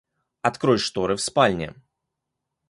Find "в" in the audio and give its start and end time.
1.15-1.21